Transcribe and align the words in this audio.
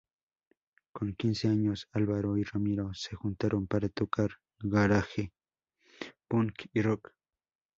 Con 0.93 1.13
quince 1.13 1.47
años, 1.47 1.87
Álvaro 1.91 2.35
y 2.35 2.43
Ramiro 2.43 2.91
se 2.95 3.15
juntaron 3.15 3.67
para 3.67 3.87
tocar 3.87 4.31
garaje, 4.57 5.31
punk 6.27 6.55
y 6.73 6.81
rock. 6.81 7.11